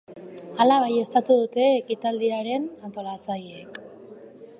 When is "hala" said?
0.63-0.77